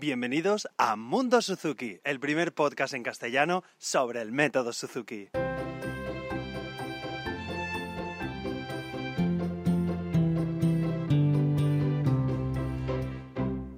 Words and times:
Bienvenidos 0.00 0.68
a 0.76 0.94
Mundo 0.94 1.42
Suzuki, 1.42 1.98
el 2.04 2.20
primer 2.20 2.54
podcast 2.54 2.94
en 2.94 3.02
castellano 3.02 3.64
sobre 3.78 4.22
el 4.22 4.30
método 4.30 4.72
Suzuki. 4.72 5.28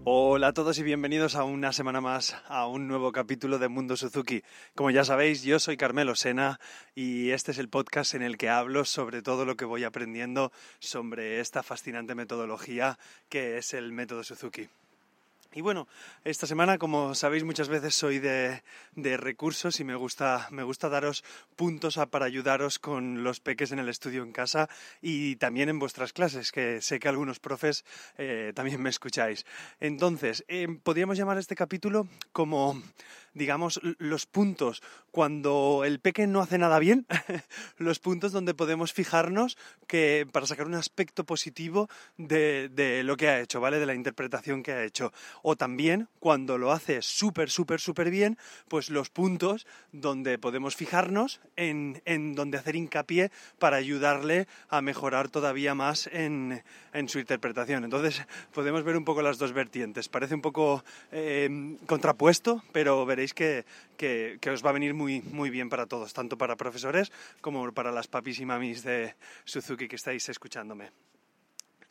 Hola 0.04 0.48
a 0.48 0.53
todos 0.53 0.79
y 0.79 0.83
bienvenidos 0.83 1.37
a 1.37 1.45
una 1.45 1.72
semana 1.72 2.03
más 2.03 2.37
a 2.49 2.67
un 2.67 2.87
nuevo 2.87 3.13
capítulo 3.13 3.59
de 3.59 3.69
Mundo 3.69 3.97
Suzuki. 3.97 4.43
Como 4.75 4.91
ya 4.91 5.05
sabéis, 5.05 5.43
yo 5.43 5.59
soy 5.59 5.79
Carmelo 5.79 6.15
Sena 6.17 6.61
y 6.95 7.31
este 7.31 7.53
es 7.53 7.59
el 7.59 7.71
podcast 7.71 8.13
en 8.13 8.21
el 8.21 8.37
que 8.37 8.51
hablo 8.51 8.85
sobre 8.85 9.23
todo 9.23 9.47
lo 9.47 9.57
que 9.57 9.65
voy 9.65 9.85
aprendiendo 9.85 10.53
sobre 10.81 11.41
esta 11.41 11.63
fascinante 11.63 12.15
metodología 12.15 12.99
que 13.31 13.57
es 13.57 13.73
el 13.73 13.93
método 13.93 14.23
Suzuki. 14.23 14.69
Y 15.53 15.62
bueno, 15.62 15.88
esta 16.23 16.46
semana, 16.46 16.78
como 16.78 17.16
sabéis, 17.16 17.42
muchas 17.42 17.68
veces 17.68 17.96
soy 17.96 18.20
de, 18.20 18.62
recursos 18.95 19.80
y 19.80 19.84
me 19.84 19.96
gusta, 19.96 20.46
me 20.52 20.62
gusta 20.62 20.88
daros 20.88 21.24
puntos 21.56 21.98
para 22.08 22.27
ayudaros 22.27 22.78
con 22.78 23.24
los 23.24 23.41
peques 23.41 23.72
en 23.72 23.80
el 23.80 23.88
estudio 23.88 24.22
en 24.22 24.30
casa 24.30 24.68
y 25.02 25.34
también 25.36 25.68
en 25.68 25.80
vuestras 25.80 26.12
clases, 26.12 26.52
que 26.52 26.80
sé 26.80 27.00
que 27.00 27.08
algunos 27.08 27.41
profes 27.41 27.84
eh, 28.16 28.52
también 28.55 28.80
me 28.80 28.91
escucháis. 28.91 29.44
Entonces, 29.80 30.44
eh, 30.46 30.68
podríamos 30.84 31.18
llamar 31.18 31.36
este 31.36 31.56
capítulo 31.56 32.06
como 32.30 32.80
digamos, 33.34 33.80
los 33.98 34.27
puntos 34.27 34.82
cuando 35.10 35.82
el 35.84 36.00
peque 36.00 36.27
no 36.27 36.41
hace 36.41 36.58
nada 36.58 36.78
bien, 36.78 37.06
los 37.78 37.98
puntos 37.98 38.32
donde 38.32 38.55
podemos 38.55 38.92
fijarnos 38.92 39.56
que 39.86 40.27
para 40.30 40.46
sacar 40.46 40.66
un 40.66 40.74
aspecto 40.74 41.24
positivo 41.24 41.88
de, 42.16 42.69
de, 42.69 43.02
lo 43.02 43.16
que 43.16 43.28
ha 43.28 43.41
hecho, 43.41 43.60
¿vale? 43.60 43.78
De 43.78 43.86
la 43.86 43.94
interpretación 43.94 44.62
que 44.62 44.72
ha 44.72 44.84
hecho. 44.84 45.12
O 45.42 45.56
también 45.56 46.08
cuando 46.18 46.58
lo 46.58 46.72
hace 46.72 47.02
súper, 47.02 47.50
súper, 47.50 47.80
súper 47.80 48.10
bien, 48.10 48.38
pues 48.68 48.90
los 48.90 49.10
puntos 49.10 49.66
donde 49.92 50.38
podemos 50.38 50.77
fijarnos 50.77 51.41
en, 51.56 52.02
en 52.05 52.34
donde 52.34 52.58
hacer 52.58 52.77
hincapié 52.77 53.30
para 53.58 53.77
ayudarle 53.77 54.47
a 54.69 54.82
mejorar 54.82 55.28
todavía 55.28 55.74
más 55.74 56.08
en, 56.12 56.62
en, 56.92 57.08
su 57.08 57.19
interpretación. 57.19 57.84
Entonces 57.84 58.27
podemos 58.52 58.84
ver 58.84 58.97
un 58.97 59.05
poco 59.05 59.22
las 59.22 59.38
dos 59.38 59.52
vertientes. 59.52 60.08
Parece 60.08 60.34
un 60.34 60.42
poco 60.42 60.84
eh, 61.12 61.77
contrapuesto, 61.86 62.62
pero 62.72 63.04
veréis 63.06 63.34
que, 63.34 63.64
os 64.52 64.64
va 64.64 64.70
a 64.70 64.75
venir 64.75 64.94
muy, 64.94 65.20
muy 65.22 65.50
bien 65.50 65.69
para 65.69 65.86
todos, 65.86 66.12
tanto 66.12 66.36
para 66.38 66.56
profesores 66.56 67.12
como 67.41 67.72
para 67.72 67.92
las 67.92 68.08
papis 68.08 68.41
y 68.41 68.47
mamis 68.47 68.82
de 68.82 69.14
Suzuki 69.44 69.88
que 69.88 69.97
estáis 69.97 70.28
escuchándome. 70.28 70.91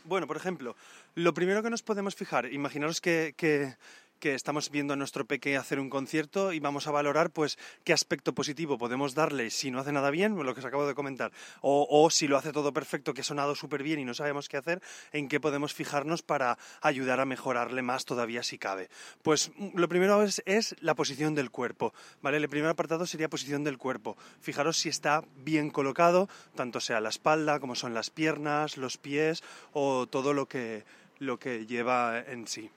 Bueno, 0.04 0.28
por 0.28 0.38
ejemplo, 0.38 0.76
lo 1.16 1.34
primero 1.34 1.62
que 1.62 1.70
nos 1.70 1.84
podemos 1.84 2.16
fijar, 2.16 2.52
imaginaros 2.52 3.02
que, 3.02 3.34
que 3.38 3.76
estamos 4.24 4.70
viendo 4.70 4.94
a 4.94 4.98
nuestro 4.98 5.26
peque 5.26 5.58
hacer 5.58 5.80
un 5.80 5.90
concierto 5.90 6.54
y 6.54 6.60
vamos 6.60 6.88
a 6.88 6.92
valorar 6.92 7.32
pues 7.32 7.58
qué 7.84 7.94
aspecto 7.94 8.34
positivo 8.34 8.78
podemos 8.78 9.16
darle 9.16 9.50
si 9.50 9.72
no 9.72 9.80
hace 9.80 9.92
nada 9.92 10.12
bien, 10.12 10.36
lo 10.36 10.54
que 10.54 10.60
os 10.60 10.66
acabo 10.66 10.86
de 10.86 10.96
comentar, 10.96 11.32
o, 11.62 12.10
si 12.12 12.28
lo 12.28 12.38
hace 12.38 12.52
todo 12.52 12.74
perfecto, 12.74 13.14
que 13.14 13.22
ha 13.22 13.24
sonado 13.24 13.56
súper 13.56 13.84
bien 13.84 14.00
y 14.00 14.06
no 14.06 14.14
sabemos 14.14 14.50
qué 14.50 14.58
hacer, 14.58 14.82
en 15.14 15.28
qué 15.28 15.40
podemos 15.40 15.74
fijarnos 15.74 16.22
para 16.22 16.58
ayudar 16.82 17.20
a 17.20 17.26
mejorarle 17.26 17.82
más 17.82 18.06
todavía 18.06 18.44
si 18.44 18.58
cabe. 18.58 18.90
Pues 19.22 19.52
lo 19.74 19.88
primero 19.88 20.22
es, 20.24 20.42
es 20.46 20.76
la 20.82 20.96
posición 20.96 21.36
del 21.36 21.52
cuerpo, 21.52 21.94
¿vale? 22.22 22.38
El 22.38 22.50
primer 22.50 22.70
apartado 22.70 23.06
sería 23.06 23.30
posición 23.30 23.64
del 23.64 23.78
cuerpo. 23.78 24.18
Fijaros 24.42 24.78
si 24.78 24.90
está 24.90 25.24
bien 25.38 25.70
colocado, 25.70 26.28
tanto 26.56 26.80
sea 26.80 27.00
la 27.00 27.10
espalda 27.10 27.60
como 27.60 27.76
son 27.76 27.94
las 27.94 28.10
piernas, 28.10 28.78
los 28.78 28.98
pies 28.98 29.44
o 29.74 30.08
todo 30.08 30.34
lo 30.34 30.48
que, 30.48 30.84
lo 31.20 31.40
que 31.40 31.66
lleva 31.66 32.20
en 32.20 32.48
sí. 32.48 32.70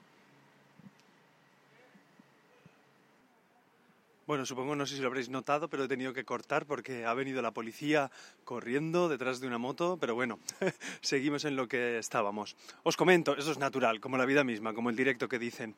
Bueno, 4.25 4.45
supongo, 4.45 4.73
no 4.73 4.85
sé 4.85 4.95
si 4.95 5.01
lo 5.01 5.07
habréis 5.07 5.27
notado, 5.27 5.67
pero 5.67 5.83
he 5.83 5.87
tenido 5.89 6.13
que 6.13 6.23
cortar 6.23 6.65
porque 6.65 7.05
ha 7.05 7.13
venido 7.13 7.41
la 7.41 7.51
policía 7.51 8.09
corriendo 8.45 9.09
detrás 9.09 9.41
de 9.41 9.47
una 9.47 9.57
moto, 9.57 9.97
pero 9.99 10.15
bueno, 10.15 10.39
seguimos 11.01 11.43
en 11.43 11.57
lo 11.57 11.67
que 11.67 11.97
estábamos. 11.97 12.55
Os 12.83 12.95
comento, 12.95 13.35
eso 13.35 13.51
es 13.51 13.57
natural, 13.57 13.99
como 13.99 14.17
la 14.17 14.25
vida 14.25 14.45
misma, 14.45 14.73
como 14.73 14.89
el 14.89 14.95
directo 14.95 15.27
que 15.27 15.39
dicen. 15.39 15.75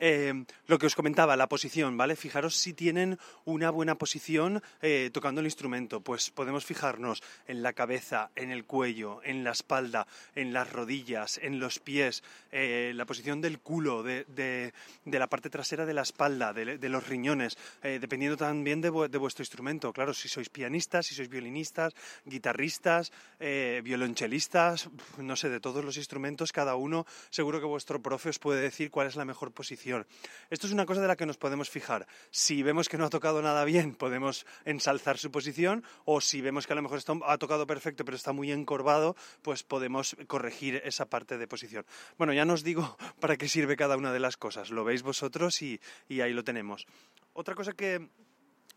Eh, 0.00 0.44
lo 0.66 0.76
que 0.76 0.86
os 0.86 0.96
comentaba, 0.96 1.36
la 1.36 1.48
posición, 1.48 1.96
¿vale? 1.96 2.16
Fijaros 2.16 2.56
si 2.56 2.74
tienen 2.74 3.16
una 3.44 3.70
buena 3.70 3.94
posición 3.94 4.60
eh, 4.82 5.10
tocando 5.12 5.40
el 5.40 5.46
instrumento, 5.46 6.00
pues 6.00 6.30
podemos 6.30 6.64
fijarnos 6.64 7.22
en 7.46 7.62
la 7.62 7.74
cabeza, 7.74 8.30
en 8.34 8.50
el 8.50 8.64
cuello, 8.64 9.20
en 9.22 9.44
la 9.44 9.52
espalda, 9.52 10.08
en 10.34 10.52
las 10.52 10.72
rodillas, 10.72 11.38
en 11.40 11.60
los 11.60 11.78
pies, 11.78 12.24
eh, 12.50 12.90
la 12.96 13.06
posición 13.06 13.40
del 13.40 13.60
culo, 13.60 14.02
de, 14.02 14.24
de, 14.24 14.72
la 15.18 15.28
parte 15.28 15.48
trasera 15.48 15.86
de 15.86 15.94
la 15.94 16.02
espalda, 16.02 16.52
de 16.52 16.88
los 16.88 17.06
riñones 17.06 17.56
eh, 17.84 17.98
dependiendo 18.00 18.38
también 18.38 18.80
de, 18.80 18.88
vuestro 18.88 19.42
instrumento. 19.42 19.92
Claro, 19.92 20.14
si 20.14 20.26
sois 20.26 20.48
pianistas, 20.48 21.04
si 21.04 21.14
sois 21.14 21.28
violinistas, 21.28 21.92
guitarristas, 22.24 23.12
eh, 23.38 23.82
violonchelistas, 23.84 24.88
no 25.18 25.36
sé, 25.36 25.50
de 25.50 25.60
todos 25.60 25.84
los 25.84 25.98
instrumentos, 25.98 26.50
cada 26.50 26.76
uno, 26.76 27.04
seguro 27.28 27.60
que 27.60 27.66
vuestro 27.66 28.00
profe 28.00 28.30
os 28.30 28.38
puede 28.38 28.62
decir 28.62 28.90
cuál 28.90 29.06
es 29.06 29.16
la 29.16 29.26
mejor 29.26 29.52
posición. 29.52 30.06
Esto 30.48 30.66
es 30.66 30.72
una 30.72 30.86
cosa 30.86 31.02
de 31.02 31.08
la 31.08 31.16
que 31.16 31.26
nos 31.26 31.36
podemos 31.36 31.68
fijar. 31.68 32.06
Si 32.30 32.62
vemos 32.62 32.88
que 32.88 32.96
no 32.96 33.04
ha 33.04 33.10
tocado 33.10 33.42
nada 33.42 33.66
bien, 33.66 33.94
podemos 33.94 34.46
ensalzar 34.64 35.18
su 35.18 35.30
posición, 35.30 35.84
o 36.06 36.22
si 36.22 36.40
vemos 36.40 36.66
que 36.66 36.72
a 36.72 36.76
lo 36.76 36.82
mejor 36.82 37.00
ha 37.26 37.36
tocado 37.36 37.66
perfecto, 37.66 38.06
pero 38.06 38.16
está 38.16 38.32
muy 38.32 38.50
encorvado, 38.50 39.14
pues 39.42 39.62
podemos 39.62 40.16
corregir 40.26 40.80
esa 40.86 41.04
parte 41.04 41.36
de 41.36 41.46
posición. 41.46 41.84
Bueno, 42.16 42.32
ya 42.32 42.46
no 42.46 42.54
os 42.54 42.64
digo 42.64 42.96
para 43.20 43.36
qué 43.36 43.46
sirve 43.46 43.76
cada 43.76 43.98
una 43.98 44.10
de 44.10 44.20
las 44.20 44.38
cosas, 44.38 44.70
lo 44.70 44.84
veis 44.84 45.02
vosotros 45.02 45.60
y 45.60 45.80
ahí 46.08 46.32
lo 46.32 46.44
tenemos. 46.44 46.86
Otra 47.34 47.56
cosa 47.56 47.72
que 47.72 48.08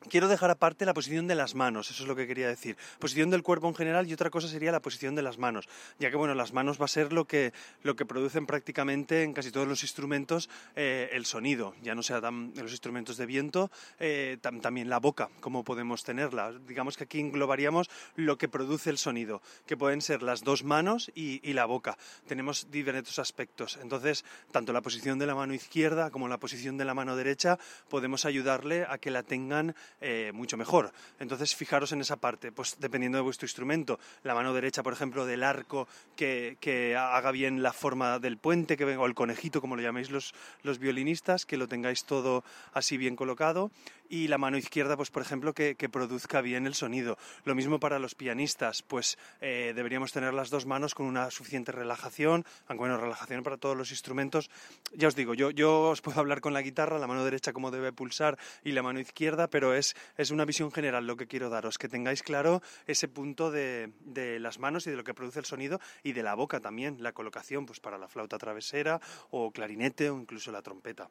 Quiero 0.09 0.27
dejar 0.29 0.51
aparte 0.51 0.85
la 0.85 0.93
posición 0.93 1.27
de 1.27 1.35
las 1.35 1.55
manos, 1.55 1.89
eso 1.89 2.03
es 2.03 2.07
lo 2.07 2.15
que 2.15 2.27
quería 2.27 2.47
decir. 2.47 2.77
Posición 2.99 3.29
del 3.29 3.43
cuerpo 3.43 3.67
en 3.67 3.75
general 3.75 4.07
y 4.07 4.13
otra 4.13 4.29
cosa 4.29 4.47
sería 4.47 4.71
la 4.71 4.79
posición 4.79 5.15
de 5.15 5.21
las 5.21 5.37
manos, 5.37 5.67
ya 5.99 6.09
que 6.09 6.15
bueno, 6.15 6.33
las 6.33 6.53
manos 6.53 6.79
va 6.79 6.85
a 6.85 6.87
ser 6.87 7.11
lo 7.11 7.25
que, 7.25 7.51
lo 7.83 7.95
que 7.95 8.05
producen 8.05 8.45
prácticamente 8.45 9.23
en 9.23 9.33
casi 9.33 9.51
todos 9.51 9.67
los 9.67 9.81
instrumentos 9.81 10.49
eh, 10.75 11.09
el 11.11 11.25
sonido, 11.25 11.73
ya 11.81 11.93
no 11.93 12.03
sea 12.03 12.19
en 12.19 12.53
los 12.55 12.71
instrumentos 12.71 13.17
de 13.17 13.25
viento, 13.25 13.69
eh, 13.99 14.37
también 14.41 14.87
la 14.87 14.99
boca, 14.99 15.29
como 15.41 15.63
podemos 15.63 16.03
tenerla. 16.03 16.53
Digamos 16.67 16.95
que 16.95 17.03
aquí 17.03 17.19
englobaríamos 17.19 17.89
lo 18.15 18.37
que 18.37 18.47
produce 18.47 18.89
el 18.91 18.99
sonido, 18.99 19.41
que 19.65 19.77
pueden 19.77 20.01
ser 20.01 20.21
las 20.21 20.43
dos 20.43 20.63
manos 20.63 21.11
y, 21.15 21.41
la 21.57 21.65
boca. 21.65 21.97
Tenemos 22.27 22.69
diferentes 22.69 23.17
aspectos, 23.17 23.79
entonces 23.81 24.23
tanto 24.51 24.73
la 24.73 24.81
posición 24.81 25.17
de 25.17 25.25
la 25.25 25.33
mano 25.33 25.55
izquierda 25.55 26.11
como 26.11 26.27
la 26.27 26.37
posición 26.37 26.77
de 26.77 26.85
la 26.85 26.93
mano 26.93 27.15
derecha 27.15 27.57
podemos 27.89 28.25
ayudarle 28.25 28.85
a 28.87 28.99
que 28.99 29.09
la 29.09 29.23
tengan 29.23 29.75
eh, 30.01 30.31
mucho 30.33 30.57
mejor. 30.57 30.91
Entonces, 31.19 31.55
fijaros 31.55 31.91
en 31.91 32.01
esa 32.01 32.17
parte, 32.17 32.51
pues 32.51 32.77
dependiendo 32.79 33.17
de 33.17 33.23
vuestro 33.23 33.45
instrumento, 33.45 33.99
la 34.23 34.35
mano 34.35 34.53
derecha, 34.53 34.83
por 34.83 34.93
ejemplo, 34.93 35.25
del 35.25 35.43
arco 35.43 35.87
que, 36.15 36.95
haga 36.97 37.31
bien 37.31 37.63
la 37.63 37.73
forma 37.73 38.19
del 38.19 38.37
puente, 38.37 38.77
que 38.77 38.85
o 38.85 39.05
el 39.05 39.15
conejito, 39.15 39.61
como 39.61 39.75
lo 39.75 39.81
llaméis 39.81 40.09
los, 40.09 40.33
los 40.63 40.79
violinistas, 40.79 41.45
que 41.45 41.57
lo 41.57 41.67
tengáis 41.67 42.05
todo 42.05 42.43
así 42.73 42.97
bien 42.97 43.15
colocado, 43.15 43.71
y 44.09 44.27
la 44.27 44.37
mano 44.37 44.57
izquierda, 44.57 44.95
pues 44.95 45.09
por 45.09 45.21
ejemplo, 45.21 45.53
que, 45.53 45.75
produzca 45.91 46.41
bien 46.41 46.67
el 46.67 46.75
sonido. 46.75 47.17
Lo 47.45 47.55
mismo 47.55 47.79
para 47.79 47.97
los 47.97 48.13
pianistas, 48.13 48.81
pues 48.81 49.17
eh, 49.41 49.71
deberíamos 49.75 50.11
tener 50.11 50.33
las 50.33 50.49
dos 50.49 50.65
manos 50.65 50.93
con 50.93 51.05
una 51.05 51.31
suficiente 51.31 51.71
relajación, 51.71 52.45
aunque 52.67 52.79
bueno, 52.79 52.97
relajación 52.97 53.41
para 53.43 53.57
todos 53.57 53.75
los 53.77 53.91
instrumentos. 53.91 54.49
Ya 54.93 55.07
os 55.07 55.15
digo, 55.15 55.33
yo, 55.33 55.51
yo 55.51 55.89
os 55.89 56.01
puedo 56.01 56.19
hablar 56.19 56.41
con 56.41 56.53
la 56.53 56.61
guitarra, 56.61 56.99
la 56.99 57.07
mano 57.07 57.23
derecha 57.23 57.53
cómo 57.53 57.71
debe 57.71 57.93
pulsar 57.93 58.37
y 58.63 58.73
la 58.73 58.83
mano 58.83 58.99
izquierda, 58.99 59.47
pero 59.47 59.73
es, 59.77 59.95
es 60.17 60.31
una 60.31 60.45
visión 60.45 60.71
general 60.71 61.07
lo 61.07 61.17
que 61.17 61.27
quiero 61.27 61.49
daros, 61.49 61.77
que 61.77 61.89
tengáis 61.89 62.23
claro 62.23 62.61
ese 62.85 63.07
punto 63.07 63.51
de, 63.51 63.93
de 64.01 64.39
las 64.39 64.59
manos 64.59 64.87
y 64.87 64.91
de 64.91 64.97
lo 64.97 65.03
que 65.03 65.13
produce 65.13 65.39
el 65.39 65.45
sonido 65.45 65.79
y 66.03 66.13
de 66.13 66.23
la 66.23 66.35
boca 66.35 66.59
también, 66.59 67.01
la 67.01 67.13
colocación 67.13 67.65
pues 67.65 67.79
para 67.79 67.97
la 67.97 68.07
flauta 68.07 68.37
travesera 68.37 68.99
o 69.29 69.51
clarinete 69.51 70.09
o 70.09 70.19
incluso 70.19 70.51
la 70.51 70.61
trompeta. 70.61 71.09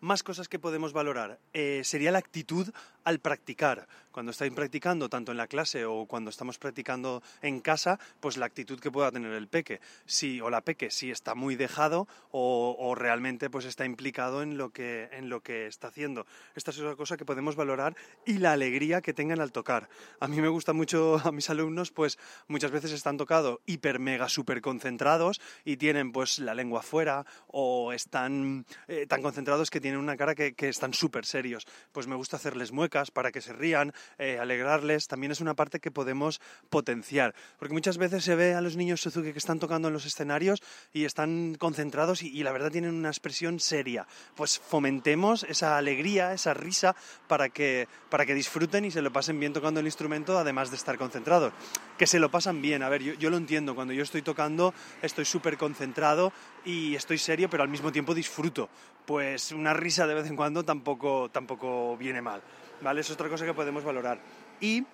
Más 0.00 0.22
cosas 0.22 0.48
que 0.48 0.60
podemos 0.60 0.92
valorar. 0.92 1.40
Eh, 1.52 1.82
sería 1.84 2.12
la 2.12 2.18
actitud 2.18 2.70
al 3.02 3.18
practicar. 3.18 3.88
Cuando 4.12 4.32
estáis 4.32 4.52
practicando, 4.52 5.08
tanto 5.08 5.32
en 5.32 5.38
la 5.38 5.46
clase 5.46 5.84
o 5.84 6.06
cuando 6.06 6.28
estamos 6.28 6.58
practicando 6.58 7.22
en 7.40 7.60
casa, 7.60 7.98
pues 8.20 8.36
la 8.36 8.46
actitud 8.46 8.80
que 8.80 8.90
pueda 8.90 9.10
tener 9.10 9.32
el 9.32 9.48
peque. 9.48 9.80
Si, 10.06 10.40
o 10.40 10.50
la 10.50 10.60
peque, 10.60 10.90
si 10.90 11.10
está 11.10 11.34
muy 11.34 11.56
dejado 11.56 12.06
o, 12.32 12.94
realmente 12.96 13.48
pues 13.48 13.64
está 13.64 13.84
implicado 13.84 14.42
en 14.42 14.58
lo, 14.58 14.70
que, 14.70 15.08
en 15.12 15.30
lo 15.30 15.40
que 15.40 15.66
está 15.66 15.88
haciendo. 15.88 16.26
Esta 16.54 16.70
es 16.70 16.78
una 16.78 16.96
cosa 16.96 17.16
que 17.16 17.24
podemos 17.24 17.56
valorar 17.56 17.96
y 18.26 18.38
la 18.38 18.52
alegría 18.52 19.00
que 19.00 19.14
tengan 19.14 19.40
al 19.40 19.52
tocar. 19.52 19.88
A 20.20 20.28
mí 20.28 20.40
me 20.40 20.48
gusta 20.48 20.72
mucho 20.72 21.20
a 21.24 21.32
mis 21.32 21.48
alumnos, 21.48 21.90
pues 21.90 22.18
muchas 22.46 22.70
veces 22.70 22.92
están 22.92 23.16
tocados 23.16 23.60
hiper 23.66 24.00
mega 24.00 24.28
super 24.28 24.60
concentrados 24.60 25.40
y 25.64 25.76
tienen 25.76 26.12
pues 26.12 26.40
la 26.40 26.54
lengua 26.54 26.82
fuera 26.82 27.24
o 27.46 27.92
están 27.92 28.66
eh, 28.88 29.06
tan 29.06 29.22
concentrados 29.22 29.70
que 29.70 29.80
tienen 29.80 29.87
tienen 29.88 30.04
una 30.04 30.18
cara 30.18 30.34
que, 30.34 30.54
están 30.68 30.92
súper 30.92 31.24
serios. 31.24 31.66
Pues 31.92 32.06
me 32.06 32.14
gusta 32.14 32.36
hacerles 32.36 32.72
muecas 32.72 33.10
para 33.10 33.32
que 33.32 33.40
se 33.40 33.54
rían, 33.54 33.94
eh, 34.18 34.38
alegrarles. 34.38 35.08
También 35.08 35.32
es 35.32 35.40
una 35.40 35.54
parte 35.54 35.80
que 35.80 35.90
podemos 35.90 36.42
potenciar. 36.68 37.34
Porque 37.58 37.72
muchas 37.72 37.96
veces 37.96 38.22
se 38.22 38.34
ve 38.34 38.52
a 38.52 38.60
los 38.60 38.76
niños 38.76 39.00
Suzuki 39.00 39.32
que 39.32 39.38
están 39.38 39.58
tocando 39.58 39.88
en 39.88 39.94
los 39.94 40.04
escenarios 40.04 40.62
y 40.92 41.06
están 41.06 41.54
concentrados 41.54 42.22
y, 42.22 42.42
la 42.42 42.52
verdad 42.52 42.70
tienen 42.70 42.94
una 42.94 43.08
expresión 43.08 43.60
seria. 43.60 44.06
Pues 44.36 44.58
fomentemos 44.58 45.44
esa 45.44 45.78
alegría, 45.78 46.34
esa 46.34 46.52
risa 46.52 46.94
para 47.26 47.48
que, 47.48 47.88
para 48.10 48.26
que 48.26 48.34
disfruten 48.34 48.84
y 48.84 48.90
se 48.90 49.00
lo 49.00 49.10
pasen 49.10 49.40
bien 49.40 49.54
tocando 49.54 49.80
el 49.80 49.86
instrumento, 49.86 50.36
además 50.38 50.68
de 50.68 50.76
estar 50.76 50.98
concentrados. 50.98 51.54
Que 51.96 52.06
se 52.06 52.18
lo 52.18 52.30
pasan 52.30 52.60
bien. 52.60 52.82
A 52.82 52.90
ver, 52.90 53.02
yo, 53.02 53.14
yo 53.14 53.30
lo 53.30 53.38
entiendo. 53.38 53.74
Cuando 53.74 53.94
yo 53.94 54.02
estoy 54.02 54.20
tocando, 54.20 54.74
estoy 55.00 55.24
súper 55.24 55.56
concentrado 55.56 56.30
y 56.66 56.94
estoy 56.94 57.16
serio, 57.16 57.48
pero 57.48 57.62
al 57.62 57.70
mismo 57.70 57.90
tiempo 57.90 58.14
disfruto. 58.14 58.68
Pues 59.06 59.52
una 59.52 59.72
risa 59.78 60.06
de 60.06 60.14
vez 60.14 60.26
en 60.26 60.36
cuando 60.36 60.64
tampoco, 60.64 61.30
tampoco 61.30 61.96
viene 61.96 62.20
mal. 62.20 62.42
¿Vale? 62.82 63.00
Es 63.00 63.10
otra 63.10 63.28
cosa 63.28 63.46
que 63.46 63.54
podemos 63.54 63.82
valorar. 63.84 64.20
Y 64.60 64.84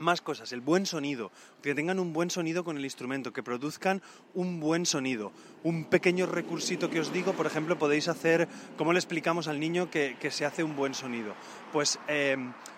más 0.00 0.20
cosas, 0.20 0.52
el 0.52 0.60
buen 0.60 0.86
sonido, 0.86 1.30
que 1.62 1.74
tengan 1.74 1.98
un 1.98 2.12
buen 2.12 2.30
sonido 2.30 2.64
con 2.64 2.76
el 2.76 2.84
instrumento, 2.84 3.32
que 3.32 3.42
produzcan 3.42 4.02
un 4.34 4.58
buen 4.58 4.86
sonido. 4.86 5.30
Un 5.62 5.84
pequeño 5.84 6.26
recursito 6.26 6.90
que 6.90 7.00
os 7.00 7.12
digo, 7.12 7.34
por 7.34 7.46
ejemplo, 7.46 7.78
podéis 7.78 8.08
hacer, 8.08 8.48
¿cómo 8.76 8.92
le 8.92 8.98
explicamos 8.98 9.46
al 9.46 9.60
niño 9.60 9.90
que, 9.90 10.16
se 10.30 10.46
hace 10.46 10.64
un 10.64 10.74
buen 10.74 10.94
sonido? 10.94 11.34
Pues 11.72 11.98
eh, 12.08 12.36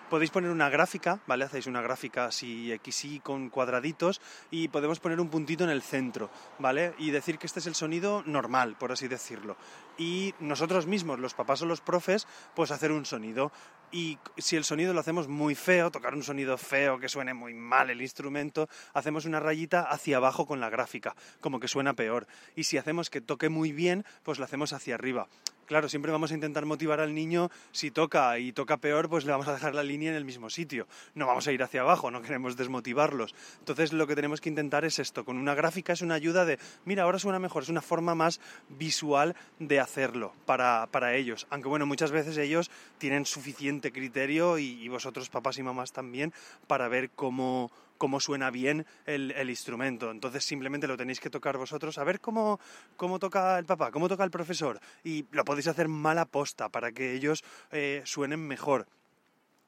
podéis 0.09 0.31
poner 0.31 0.51
una 0.51 0.69
gráfica, 0.69 1.19
¿vale? 1.27 1.45
Hacéis 1.45 1.67
una 1.67 1.81
gráfica 1.81 2.25
así 2.25 2.71
XY 2.83 3.19
con 3.19 3.49
cuadraditos 3.49 4.21
y 4.51 4.67
podemos 4.67 4.99
poner 4.99 5.19
un 5.19 5.29
puntito 5.29 5.63
en 5.63 5.69
el 5.69 5.81
centro, 5.81 6.29
¿vale? 6.59 6.93
Y 6.97 7.11
decir 7.11 7.37
que 7.37 7.47
este 7.47 7.59
es 7.59 7.67
el 7.67 7.75
sonido 7.75 8.23
normal, 8.25 8.75
por 8.77 8.91
así 8.91 9.07
decirlo. 9.07 9.57
Y 9.97 10.33
nosotros 10.39 10.87
mismos, 10.87 11.19
los 11.19 11.33
papás 11.33 11.61
o 11.61 11.65
los 11.65 11.81
profes, 11.81 12.27
pues 12.55 12.71
hacer 12.71 12.91
un 12.91 13.05
sonido. 13.05 13.51
Y 13.91 14.17
si 14.37 14.55
el 14.55 14.63
sonido 14.63 14.93
lo 14.93 14.99
hacemos 14.99 15.27
muy 15.27 15.53
feo, 15.53 15.91
tocar 15.91 16.15
un 16.15 16.23
sonido 16.23 16.57
feo, 16.57 16.99
que 16.99 17.09
suene 17.09 17.35
muy 17.35 17.53
mal 17.53 17.91
el 17.91 18.01
instrumento, 18.01 18.67
hacemos 18.93 19.25
una 19.25 19.39
rayita 19.39 19.81
hacia 19.81 20.17
abajo 20.17 20.47
con 20.47 20.59
la 20.59 20.69
gráfica, 20.69 21.15
como 21.41 21.59
que 21.59 21.67
suena 21.67 21.93
peor. 21.93 22.25
Y 22.55 22.63
si 22.63 22.77
hacemos 22.77 23.11
que 23.11 23.21
toque 23.21 23.49
muy 23.49 23.71
bien, 23.71 24.03
pues 24.23 24.39
lo 24.39 24.45
hacemos 24.45 24.73
hacia 24.73 24.95
arriba. 24.95 25.27
Claro, 25.65 25.87
siempre 25.87 26.11
vamos 26.11 26.31
a 26.31 26.33
intentar 26.33 26.65
motivar 26.65 26.99
al 26.99 27.13
niño, 27.13 27.49
si 27.71 27.89
toca 27.89 28.37
y 28.37 28.51
toca 28.51 28.77
peor, 28.77 29.09
pues 29.09 29.25
le 29.25 29.31
vamos 29.31 29.47
a 29.47 29.53
dejar 29.53 29.75
la 29.75 29.83
línea 29.83 30.09
en 30.09 30.17
el 30.17 30.25
mismo 30.25 30.49
sitio. 30.49 30.87
No 31.15 31.25
vamos 31.25 31.47
a 31.47 31.51
ir 31.51 31.63
hacia 31.63 31.81
abajo, 31.81 32.11
no 32.11 32.21
queremos 32.21 32.57
desmotivarlos. 32.57 33.33
Entonces 33.59 33.93
lo 33.93 34.05
que 34.05 34.15
tenemos 34.15 34.41
que 34.41 34.49
intentar 34.49 34.83
es 34.85 34.99
esto, 34.99 35.23
con 35.23 35.37
una 35.37 35.55
gráfica 35.55 35.93
es 35.93 36.01
una 36.01 36.15
ayuda 36.15 36.45
de, 36.45 36.59
mira, 36.85 37.03
ahora 37.03 37.19
suena 37.19 37.39
mejor, 37.39 37.63
es 37.63 37.69
una 37.69 37.81
forma 37.81 38.13
más 38.13 38.41
visual 38.69 39.35
de 39.59 39.79
hacerlo 39.79 40.33
para, 40.45 41.13
ellos. 41.13 41.47
Aunque 41.49 41.69
bueno, 41.69 41.85
muchas 41.85 42.11
veces 42.11 42.37
ellos 42.37 42.71
tienen 42.97 43.25
suficiente 43.25 43.91
criterio 43.91 44.57
y 44.57 44.87
vosotros, 44.89 45.29
papás 45.29 45.57
y 45.57 45.63
mamás 45.63 45.91
también, 45.91 46.33
para 46.67 46.87
ver 46.87 47.09
cómo 47.11 47.71
cómo 48.03 48.19
suena 48.19 48.51
bien 48.51 48.85
el, 49.05 49.49
instrumento. 49.49 50.11
Entonces 50.11 50.43
simplemente 50.43 50.87
lo 50.87 50.97
tenéis 50.97 51.21
que 51.21 51.29
tocar 51.29 51.57
vosotros, 51.57 51.97
a 51.97 52.03
ver 52.03 52.19
cómo, 52.19 52.59
cómo 52.97 53.17
toca 53.17 53.57
el 53.57 53.63
papá, 53.63 53.91
cómo 53.91 54.09
toca 54.09 54.25
el 54.25 54.29
profesor. 54.29 54.81
Y 55.05 55.25
lo 55.31 55.45
podéis 55.45 55.67
hacer 55.67 55.87
mala 55.87 56.25
posta 56.25 56.67
para 56.67 56.91
que 56.91 57.13
ellos 57.13 57.45
eh, 57.71 58.01
suenen 58.03 58.45
mejor. 58.45 58.87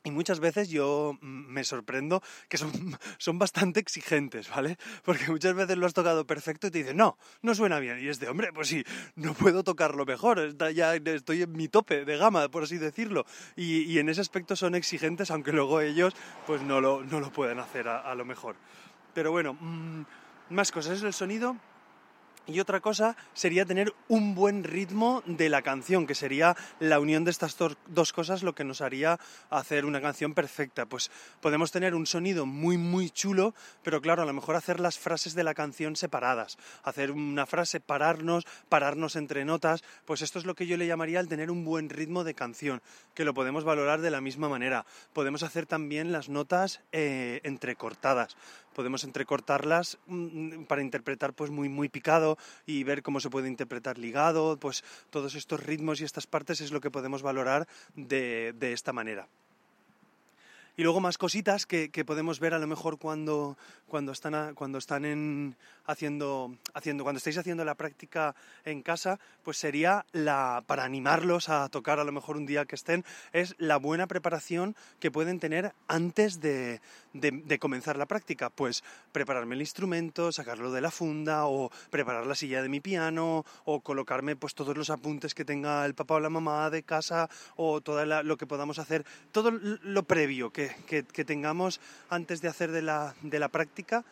Y 0.06 0.12
muchas 0.12 0.40
veces 0.40 0.70
yo 0.70 1.18
me 1.20 1.64
sorprendo 1.64 2.22
que 2.48 2.58
son, 2.58 2.72
son, 3.18 3.40
bastante 3.40 3.80
exigentes, 3.80 4.48
¿vale? 4.50 4.78
Porque 5.04 5.32
muchas 5.32 5.56
veces 5.56 5.78
lo 5.78 5.88
has 5.88 5.96
tocado 5.96 6.28
perfecto 6.28 6.68
y 6.68 6.72
te 6.72 6.78
dicen, 6.78 6.96
no, 6.96 7.18
no 7.42 7.56
suena 7.56 7.80
bien. 7.80 8.00
Y 8.00 8.08
es 8.08 8.20
de, 8.20 8.30
hombre, 8.30 8.54
pues 8.54 8.68
sí, 8.68 8.84
no 9.16 9.34
puedo 9.34 9.64
tocarlo 9.64 10.06
mejor, 10.06 10.56
ya 10.74 10.96
estoy 10.96 11.42
en 11.42 11.52
mi 11.54 11.68
tope 11.68 12.06
de 12.06 12.18
gama, 12.18 12.48
por 12.50 12.64
así 12.64 12.78
decirlo. 12.78 13.26
Y, 13.56 13.98
en 13.98 14.10
ese 14.10 14.22
aspecto 14.22 14.56
son 14.56 14.76
exigentes, 14.76 15.32
aunque 15.32 15.52
luego 15.52 15.82
ellos 15.82 16.14
pues 16.46 16.62
no 16.62 16.82
lo, 16.82 17.04
no 17.04 17.20
lo 17.20 17.32
pueden 17.32 17.58
hacer 17.60 17.88
a, 17.88 18.14
lo 18.14 18.26
mejor. 18.26 18.56
Pero 19.16 19.32
bueno, 19.32 19.58
mm, 19.60 20.04
más 20.52 20.72
cosas. 20.72 20.98
Es 20.98 21.04
el 21.04 21.14
sonido 21.14 21.58
y 22.48 22.60
otra 22.60 22.80
cosa 22.80 23.16
sería 23.34 23.66
tener 23.66 23.94
un 24.08 24.36
buen 24.36 24.64
ritmo 24.64 25.24
de 25.26 25.50
la 25.50 25.62
canción, 25.62 26.08
que 26.08 26.16
sería 26.16 26.56
la 26.80 27.00
unión 27.00 27.24
de 27.24 27.32
estas 27.32 27.58
dos 27.88 28.14
cosas 28.14 28.44
lo 28.44 28.56
que 28.56 28.64
nos 28.64 28.82
haría 28.82 29.20
hacer 29.50 29.86
una 29.86 30.02
canción 30.02 30.34
perfecta. 30.34 30.86
Pues 30.86 31.12
podemos 31.42 31.72
tener 31.72 31.96
un 31.96 32.06
sonido 32.06 32.46
muy, 32.46 32.78
muy 32.78 33.10
chulo, 33.10 33.54
pero 33.84 34.02
claro, 34.02 34.24
a 34.24 34.26
lo 34.26 34.34
mejor 34.34 34.56
hacer 34.56 34.80
las 34.80 35.00
frases 35.00 35.36
de 35.36 35.44
la 35.44 35.54
canción 35.54 35.96
separadas. 35.96 36.58
Hacer 36.84 37.12
una 37.12 37.46
frase, 37.46 37.80
pararnos, 37.80 38.46
pararnos 38.70 39.16
entre 39.16 39.46
notas. 39.46 39.84
Pues 40.06 40.22
esto 40.22 40.40
es 40.40 40.46
lo 40.46 40.56
que 40.56 40.68
yo 40.68 40.78
le 40.78 40.88
llamaría 40.88 41.20
el 41.20 41.28
tener 41.28 41.52
un 41.52 41.66
buen 41.66 41.90
ritmo 41.90 42.24
de 42.24 42.34
canción, 42.36 42.82
que 43.14 43.26
lo 43.26 43.34
podemos 43.34 43.64
valorar 43.64 44.02
de 44.02 44.12
la 44.12 44.22
misma 44.22 44.50
manera. 44.50 44.86
Podemos 45.14 45.44
hacer 45.44 45.66
también 45.66 46.12
las 46.12 46.30
notas 46.30 46.82
eh, 46.92 47.42
entrecortadas 47.44 48.36
podemos 48.76 49.04
entrecortarlas 49.04 49.98
mm, 50.06 50.66
para 50.66 50.84
interpretar 50.84 51.34
pues 51.34 51.50
muy 51.50 51.70
muy 51.70 51.90
picado 51.90 52.38
y 52.68 52.84
ver 52.84 53.02
cómo 53.02 53.20
se 53.20 53.32
puede 53.32 53.48
interpretar 53.48 53.98
ligado, 53.98 54.58
pues 54.60 54.84
todos 55.10 55.34
estos 55.34 55.64
ritmos 55.64 56.02
y 56.02 56.04
estas 56.04 56.28
partes 56.28 56.62
es 56.62 56.72
lo 56.72 56.82
que 56.82 56.92
podemos 56.92 57.24
valorar 57.24 57.68
de, 57.96 58.54
de 58.60 58.74
esta 58.74 58.94
manera. 58.94 59.28
Y 60.78 60.84
luego 60.84 61.00
más 61.00 61.18
cositas 61.18 61.66
que, 61.66 61.90
podemos 62.06 62.42
ver 62.42 62.54
a 62.54 62.60
lo 62.60 62.68
mejor 62.68 62.98
cuando, 62.98 63.58
cuando 63.88 64.12
están, 64.12 64.56
cuando 64.56 64.78
están 64.78 65.06
en, 65.06 65.56
haciendo, 65.86 66.54
haciendo, 66.74 67.04
cuando 67.04 67.18
estáis 67.18 67.38
haciendo 67.38 67.64
la 67.64 67.76
práctica 67.76 68.36
en 68.66 68.82
casa, 68.82 69.18
pues 69.44 69.58
sería 69.58 70.06
la, 70.12 70.64
para 70.68 70.84
animarlos 70.84 71.48
a 71.48 71.70
tocar 71.70 72.00
a 72.00 72.04
lo 72.04 72.12
mejor 72.12 72.36
un 72.36 72.46
día 72.46 72.66
que 72.66 72.76
estén, 72.76 73.06
es 73.32 73.56
la 73.58 73.78
buena 73.78 74.08
preparación 74.08 74.76
que 75.00 75.12
pueden 75.12 75.40
tener 75.40 75.72
antes 75.88 76.42
de, 76.42 76.82
de, 77.20 77.60
comenzar 77.60 77.98
la 77.98 78.06
práctica. 78.06 78.50
Pues 78.50 78.84
prepararme 79.12 79.56
el 79.56 79.62
instrumento, 79.62 80.32
sacarlo 80.32 80.72
de 80.72 80.82
la 80.82 80.92
funda, 80.92 81.48
o 81.48 81.72
preparar 81.90 82.26
la 82.26 82.36
silla 82.36 82.62
de 82.62 82.70
mi 82.70 82.80
piano, 82.80 83.44
o 83.66 83.82
colocarme 83.82 84.36
pues 84.36 84.56
todos 84.56 84.78
los 84.78 84.90
apuntes 84.90 85.34
que 85.34 85.46
tenga 85.46 85.86
el 85.86 85.96
papá 85.96 86.16
o 86.16 86.20
la 86.20 86.30
mamá 86.30 86.70
de 86.70 86.84
casa, 86.84 87.30
o 87.56 87.82
todo 87.82 88.06
lo 88.06 88.38
que 88.38 88.48
podamos 88.48 88.80
hacer, 88.80 89.06
todo 89.32 89.52
lo 89.52 90.04
previo 90.04 90.52
que 90.52 90.66
que, 90.86 91.26
tengamos 91.26 91.80
antes 92.10 92.42
de 92.42 92.48
hacer 92.48 92.72
de 92.72 92.82
la, 92.82 93.16
de 93.22 93.40
la 93.40 93.50
práctica 93.50 94.06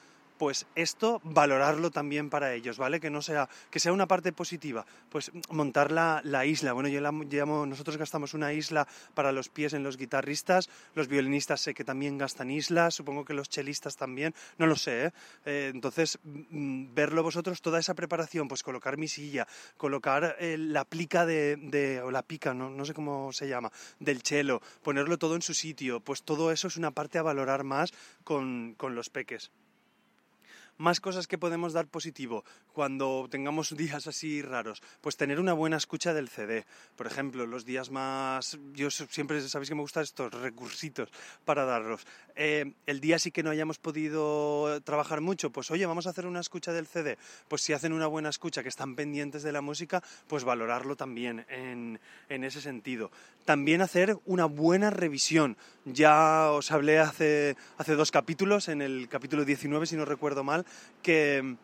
pues 0.44 0.66
esto 0.76 1.22
valorarlo 1.24 1.90
también 1.90 2.30
para 2.30 2.54
ellos, 2.54 2.78
¿vale? 2.78 3.00
Que 3.00 3.10
no 3.10 3.22
sea, 3.22 3.48
que 3.72 3.80
sea 3.80 3.94
una 3.94 4.10
parte 4.10 4.34
positiva. 4.34 4.86
Pues 5.10 5.32
montar 5.50 5.90
la, 5.90 6.46
isla. 6.46 6.74
Bueno, 6.74 6.90
yo 6.90 7.00
la 7.00 7.14
nosotros 7.14 7.96
gastamos 7.96 8.34
una 8.34 8.52
isla 8.52 8.86
para 9.14 9.32
los 9.32 9.48
pies 9.48 9.72
en 9.72 9.84
los 9.84 9.96
guitarristas, 9.96 10.70
los 10.96 11.08
violinistas 11.08 11.62
sé 11.62 11.74
que 11.74 11.86
también 11.86 12.18
gastan 12.18 12.52
islas, 12.52 12.94
supongo 12.94 13.24
que 13.24 13.34
los 13.34 13.48
chelistas 13.48 13.96
también, 13.96 14.36
no 14.58 14.68
lo 14.68 14.76
sé, 14.76 15.06
¿eh? 15.06 15.12
eh 15.46 15.72
entonces, 15.74 16.20
mm, 16.26 16.94
verlo 16.94 17.24
vosotros, 17.24 17.62
toda 17.62 17.80
esa 17.80 17.94
preparación, 17.94 18.50
pues 18.50 18.64
colocar 18.64 18.98
mi 18.98 19.08
silla, 19.08 19.48
colocar 19.78 20.36
eh, 20.42 20.58
la 20.58 20.84
plica 20.84 21.26
de, 21.26 22.02
o 22.04 22.12
la 22.12 22.24
pica, 22.24 22.54
no, 22.54 22.70
no 22.70 22.84
sé 22.84 22.94
cómo 22.94 23.32
se 23.32 23.48
llama, 23.48 23.72
del 24.02 24.22
chelo, 24.22 24.62
ponerlo 24.82 25.18
todo 25.18 25.36
en 25.36 25.42
su 25.42 25.54
sitio, 25.54 26.02
pues 26.02 26.24
todo 26.24 26.52
eso 26.52 26.68
es 26.68 26.76
una 26.76 26.92
parte 26.92 27.18
a 27.18 27.22
valorar 27.22 27.64
más 27.64 27.94
con, 28.26 28.76
con 28.76 28.94
los 28.94 29.10
peques 29.10 29.50
más 30.78 31.00
cosas 31.00 31.28
que 31.28 31.38
podemos 31.38 31.74
dar 31.74 31.88
positivo 31.88 32.44
cuando 32.74 33.28
tengamos 33.30 33.76
días 33.78 34.08
así 34.08 34.42
raros, 34.42 34.82
pues 35.02 35.18
tener 35.18 35.40
una 35.40 35.54
buena 35.54 35.78
escucha 35.78 36.14
del 36.14 36.30
CD. 36.30 36.66
Por 36.96 37.08
ejemplo, 37.08 37.46
los 37.46 37.66
días 37.66 37.90
más... 37.92 38.58
Yo 38.74 38.90
siempre 38.92 39.42
sabéis 39.42 39.70
que 39.70 39.76
me 39.76 39.82
gustan 39.82 40.04
estos 40.04 40.34
recursitos 40.34 41.10
para 41.46 41.66
darlos. 41.66 42.06
Eh, 42.36 42.74
el 42.88 43.00
día 43.00 43.20
sí 43.20 43.32
que 43.32 43.44
no 43.44 43.50
hayamos 43.50 43.78
podido 43.78 44.82
trabajar 44.82 45.22
mucho, 45.22 45.52
pues 45.52 45.70
oye, 45.72 45.86
vamos 45.86 46.08
a 46.08 46.10
hacer 46.10 46.26
una 46.26 46.40
escucha 46.40 46.74
del 46.74 46.88
CD. 46.88 47.18
Pues 47.48 47.62
si 47.62 47.74
hacen 47.74 47.94
una 47.94 48.08
buena 48.08 48.30
escucha, 48.30 48.64
que 48.64 48.70
están 48.70 48.96
pendientes 48.96 49.44
de 49.44 49.52
la 49.52 49.62
música, 49.62 50.04
pues 50.28 50.44
valorarlo 50.44 50.96
también 50.96 51.46
en, 51.50 52.00
en 52.30 52.44
ese 52.44 52.62
sentido. 52.62 53.12
También 53.46 53.82
hacer 53.82 54.18
una 54.26 54.46
buena 54.46 54.90
revisión. 54.90 55.58
Ya 55.86 56.50
os 56.52 56.72
hablé 56.72 57.00
hace, 57.00 57.58
hace 57.78 57.96
dos 57.96 58.12
capítulos, 58.12 58.70
en 58.70 58.82
el 58.82 59.10
capítulo 59.10 59.44
19, 59.44 59.86
si 59.86 59.98
no 59.98 60.06
recuerdo 60.06 60.44
mal, 60.44 60.63
que, 61.02 61.58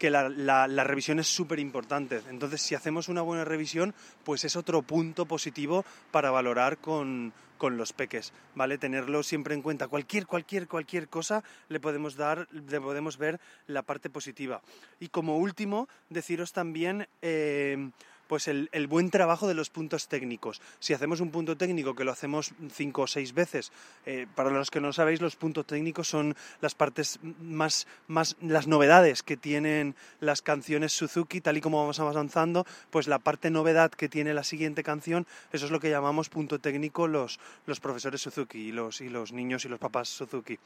la, 0.00 0.84
revisión 0.84 1.18
es 1.18 1.26
súper 1.26 1.58
importante. 1.58 2.20
Entonces, 2.28 2.62
si 2.62 2.74
hacemos 2.74 3.08
una 3.08 3.22
buena 3.22 3.44
revisión, 3.44 3.94
pues 4.24 4.44
es 4.44 4.56
otro 4.56 4.82
punto 4.82 5.26
positivo 5.26 5.84
para 6.10 6.30
valorar 6.30 6.78
con, 6.78 7.32
los 7.60 7.94
peques, 7.94 8.34
¿vale? 8.54 8.76
Tenerlo 8.76 9.22
siempre 9.22 9.54
en 9.54 9.62
cuenta. 9.62 9.88
Cualquier, 9.88 10.26
cualquier, 10.26 10.68
cualquier 10.68 11.08
cosa 11.08 11.42
le 11.70 11.80
podemos 11.80 12.14
dar, 12.14 12.46
le 12.52 12.78
podemos 12.78 13.16
ver 13.16 13.40
la 13.66 13.80
parte 13.80 14.10
positiva. 14.10 14.60
Y 15.00 15.08
como 15.08 15.38
último, 15.38 15.88
deciros 16.10 16.52
también... 16.52 17.08
Eh, 17.22 17.90
pues 18.26 18.48
el, 18.48 18.68
buen 18.88 19.10
trabajo 19.10 19.46
de 19.48 19.54
los 19.54 19.70
puntos 19.70 20.08
técnicos. 20.08 20.60
Si 20.78 20.94
hacemos 20.94 21.20
un 21.20 21.30
punto 21.30 21.56
técnico 21.56 21.94
que 21.94 22.04
lo 22.04 22.12
hacemos 22.12 22.52
cinco 22.72 23.02
o 23.02 23.06
seis 23.06 23.34
veces, 23.34 23.72
eh, 24.06 24.26
para 24.34 24.50
los 24.50 24.70
que 24.70 24.80
no 24.80 24.92
sabéis, 24.92 25.20
los 25.20 25.36
puntos 25.36 25.66
técnicos 25.66 26.08
son 26.08 26.36
las 26.60 26.74
partes 26.74 27.18
más, 27.40 27.86
más, 28.06 28.36
las 28.40 28.66
novedades 28.66 29.22
que 29.22 29.36
tienen 29.36 29.94
las 30.20 30.42
canciones 30.42 30.92
Suzuki, 30.92 31.40
tal 31.40 31.56
y 31.56 31.60
como 31.60 31.80
vamos 31.80 32.00
avanzando, 32.00 32.66
pues 32.90 33.08
la 33.08 33.18
parte 33.18 33.50
novedad 33.50 33.90
que 33.90 34.08
tiene 34.08 34.34
la 34.34 34.44
siguiente 34.44 34.82
canción, 34.82 35.26
eso 35.52 35.66
es 35.66 35.70
lo 35.70 35.80
que 35.80 35.90
llamamos 35.90 36.28
punto 36.28 36.58
técnico 36.58 37.08
los, 37.08 37.38
los 37.66 37.80
profesores 37.80 38.20
Suzuki 38.20 38.68
y 38.68 38.72
los, 38.72 39.00
y 39.00 39.08
los 39.08 39.32
niños 39.32 39.64
y 39.64 39.68
los 39.68 39.78
papás 39.78 40.08
Suzuki. 40.08 40.58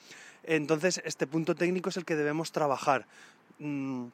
Entonces, 0.45 1.01
este 1.05 1.27
punto 1.27 1.55
técnico 1.55 1.91
es 1.91 1.97
el 1.97 2.05
que 2.05 2.17
debemos 2.17 2.53
trabajar. 2.53 3.07
Mm, 3.59 4.07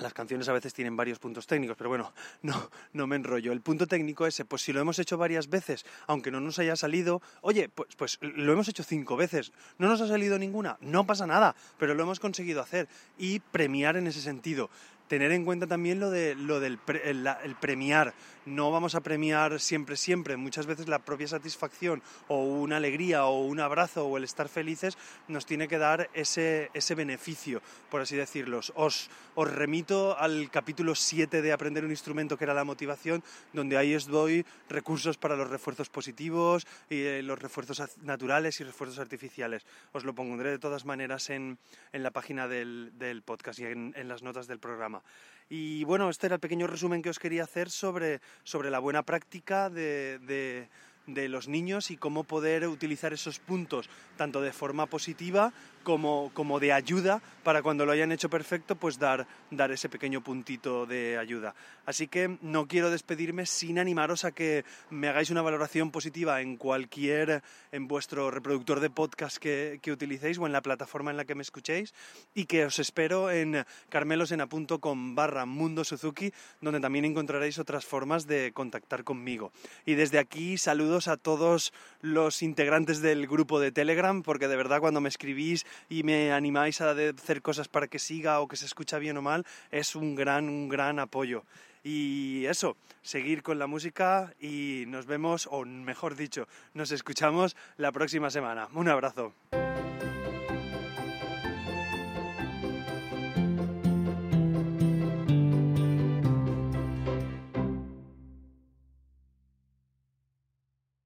las 0.00 0.14
canciones 0.14 0.48
a 0.48 0.52
veces 0.52 0.74
tienen 0.74 0.96
varios 0.96 1.18
puntos 1.18 1.46
técnicos, 1.46 1.76
pero 1.76 1.90
bueno, 1.90 2.12
no, 2.42 2.70
no 2.92 3.06
me 3.06 3.16
enrollo. 3.16 3.52
El 3.52 3.60
punto 3.60 3.86
técnico 3.86 4.26
ese, 4.26 4.44
pues 4.44 4.62
si 4.62 4.72
lo 4.72 4.80
hemos 4.80 4.98
hecho 4.98 5.18
varias 5.18 5.48
veces, 5.48 5.84
aunque 6.06 6.30
no 6.30 6.40
nos 6.40 6.58
haya 6.58 6.76
salido, 6.76 7.22
oye, 7.40 7.68
pues, 7.68 7.94
pues 7.96 8.18
lo 8.20 8.52
hemos 8.52 8.68
hecho 8.68 8.82
cinco 8.82 9.16
veces, 9.16 9.52
no 9.78 9.88
nos 9.88 10.00
ha 10.00 10.08
salido 10.08 10.38
ninguna, 10.38 10.78
no 10.80 11.06
pasa 11.06 11.26
nada, 11.26 11.54
pero 11.78 11.94
lo 11.94 12.02
hemos 12.02 12.20
conseguido 12.20 12.60
hacer 12.60 12.88
y 13.18 13.40
premiar 13.40 13.96
en 13.96 14.06
ese 14.06 14.20
sentido 14.20 14.70
tener 15.08 15.32
en 15.32 15.44
cuenta 15.44 15.66
también 15.66 15.98
lo, 15.98 16.10
de, 16.10 16.34
lo 16.36 16.60
del 16.60 16.78
el, 17.02 17.56
premiar. 17.56 18.14
No 18.48 18.70
vamos 18.70 18.94
a 18.94 19.02
premiar 19.02 19.60
siempre, 19.60 19.94
siempre. 19.94 20.38
Muchas 20.38 20.64
veces 20.64 20.88
la 20.88 21.00
propia 21.00 21.28
satisfacción 21.28 22.02
o 22.28 22.44
una 22.44 22.78
alegría 22.78 23.26
o 23.26 23.44
un 23.44 23.60
abrazo 23.60 24.06
o 24.06 24.16
el 24.16 24.24
estar 24.24 24.48
felices 24.48 24.96
nos 25.28 25.44
tiene 25.44 25.68
que 25.68 25.76
dar 25.76 26.08
ese, 26.14 26.70
ese 26.72 26.94
beneficio, 26.94 27.60
por 27.90 28.00
así 28.00 28.16
decirlo. 28.16 28.60
Os, 28.74 29.10
os 29.34 29.52
remito 29.52 30.16
al 30.18 30.50
capítulo 30.50 30.94
7 30.94 31.42
de 31.42 31.52
Aprender 31.52 31.84
un 31.84 31.90
instrumento, 31.90 32.38
que 32.38 32.44
era 32.44 32.54
la 32.54 32.64
motivación, 32.64 33.22
donde 33.52 33.76
ahí 33.76 33.94
os 33.94 34.06
doy 34.06 34.46
recursos 34.70 35.18
para 35.18 35.36
los 35.36 35.50
refuerzos 35.50 35.90
positivos, 35.90 36.66
y, 36.88 37.02
eh, 37.02 37.22
los 37.22 37.38
refuerzos 37.38 37.98
naturales 37.98 38.60
y 38.60 38.64
refuerzos 38.64 38.98
artificiales. 38.98 39.66
Os 39.92 40.04
lo 40.04 40.14
pondré 40.14 40.52
de 40.52 40.58
todas 40.58 40.86
maneras 40.86 41.28
en, 41.28 41.58
en 41.92 42.02
la 42.02 42.12
página 42.12 42.48
del, 42.48 42.92
del 42.94 43.20
podcast 43.20 43.58
y 43.58 43.66
en, 43.66 43.92
en 43.94 44.08
las 44.08 44.22
notas 44.22 44.46
del 44.46 44.58
programa. 44.58 45.02
Y 45.48 45.84
bueno, 45.84 46.10
este 46.10 46.26
era 46.26 46.34
el 46.34 46.40
pequeño 46.40 46.66
resumen 46.66 47.02
que 47.02 47.10
os 47.10 47.18
quería 47.18 47.44
hacer 47.44 47.70
sobre, 47.70 48.20
sobre 48.44 48.70
la 48.70 48.78
buena 48.78 49.02
práctica 49.02 49.70
de, 49.70 50.18
de, 50.18 50.68
de 51.06 51.28
los 51.28 51.48
niños 51.48 51.90
y 51.90 51.96
cómo 51.96 52.24
poder 52.24 52.68
utilizar 52.68 53.12
esos 53.12 53.38
puntos 53.38 53.88
tanto 54.16 54.42
de 54.42 54.52
forma 54.52 54.86
positiva 54.86 55.52
como, 55.82 56.30
como 56.34 56.60
de 56.60 56.72
ayuda 56.72 57.22
para 57.42 57.62
cuando 57.62 57.86
lo 57.86 57.92
hayan 57.92 58.12
hecho 58.12 58.28
perfecto, 58.28 58.76
pues 58.76 58.98
dar, 58.98 59.26
dar 59.50 59.72
ese 59.72 59.88
pequeño 59.88 60.22
puntito 60.22 60.84
de 60.84 61.16
ayuda. 61.16 61.54
Así 61.86 62.06
que 62.06 62.36
no 62.42 62.66
quiero 62.66 62.90
despedirme 62.90 63.46
sin 63.46 63.78
animaros 63.78 64.24
a 64.24 64.32
que 64.32 64.64
me 64.90 65.08
hagáis 65.08 65.30
una 65.30 65.40
valoración 65.40 65.90
positiva 65.90 66.42
en 66.42 66.56
cualquier, 66.56 67.42
en 67.72 67.88
vuestro 67.88 68.30
reproductor 68.30 68.80
de 68.80 68.90
podcast 68.90 69.38
que, 69.38 69.78
que 69.80 69.92
utilicéis 69.92 70.38
o 70.38 70.46
en 70.46 70.52
la 70.52 70.60
plataforma 70.60 71.10
en 71.10 71.16
la 71.16 71.24
que 71.24 71.34
me 71.34 71.42
escuchéis 71.42 71.94
y 72.34 72.44
que 72.44 72.66
os 72.66 72.78
espero 72.78 73.30
en 73.30 73.64
carmelosena.com 73.88 75.14
barra 75.14 75.46
Mundo 75.46 75.84
Suzuki, 75.84 76.32
donde 76.60 76.80
también 76.80 77.04
encontraréis 77.04 77.58
otras 77.58 77.86
formas 77.86 78.26
de 78.26 78.52
contactar 78.52 79.04
conmigo. 79.04 79.52
Y 79.86 79.94
desde 79.94 80.18
aquí 80.18 80.58
saludos 80.58 81.08
a 81.08 81.16
todos 81.16 81.72
los 82.00 82.42
integrantes 82.42 83.00
del 83.00 83.26
grupo 83.26 83.60
de 83.60 83.72
Telegram, 83.72 84.22
porque 84.22 84.48
de 84.48 84.56
verdad 84.56 84.80
cuando 84.80 85.00
me 85.00 85.08
escribís 85.08 85.64
y 85.88 86.02
me 86.02 86.32
animáis 86.32 86.80
a 86.80 86.90
hacer 86.90 87.42
cosas 87.42 87.68
para 87.68 87.88
que 87.88 87.98
siga 87.98 88.40
o 88.40 88.48
que 88.48 88.56
se 88.56 88.66
escucha 88.66 88.98
bien 88.98 89.16
o 89.16 89.22
mal, 89.22 89.46
es 89.70 89.94
un 89.96 90.14
gran, 90.14 90.48
un 90.48 90.68
gran 90.68 90.98
apoyo. 90.98 91.44
Y 91.84 92.44
eso, 92.46 92.76
seguir 93.02 93.42
con 93.42 93.58
la 93.58 93.66
música 93.66 94.34
y 94.40 94.84
nos 94.88 95.06
vemos, 95.06 95.48
o 95.50 95.64
mejor 95.64 96.16
dicho, 96.16 96.48
nos 96.74 96.90
escuchamos 96.92 97.56
la 97.76 97.92
próxima 97.92 98.30
semana. 98.30 98.68
Un 98.74 98.88
abrazo. 98.88 99.32